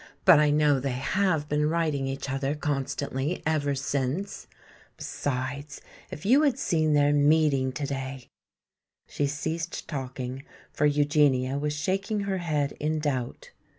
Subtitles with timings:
[0.25, 4.47] But I know they have been writing each other constantly ever since.
[4.97, 8.25] Besides, if you had seen their meeting today!"
[9.07, 10.41] She ceased talking,
[10.73, 13.51] for Eugenia was shaking her head in doubt.